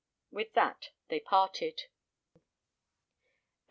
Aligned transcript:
With 0.31 0.53
that 0.53 0.89
they 1.09 1.19
parted. 1.19 1.83